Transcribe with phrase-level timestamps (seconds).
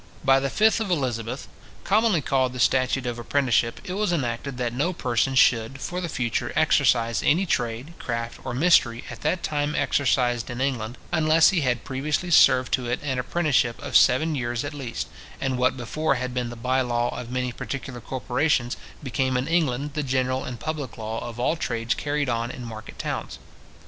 [0.25, 1.47] By the 5th of Elizabeth,
[1.83, 6.09] commonly called the Statute of Apprenticeship, it was enacted, that no person should, for the
[6.09, 11.61] future, exercise any trade, craft, or mystery, at that time exercised in England, unless he
[11.61, 15.07] had previously served to it an apprenticeship of seven years at least;
[15.39, 19.93] and what before had been the bye law of many particular corporations, became in England
[19.93, 23.37] the general and public law of all trades carried on in market towns.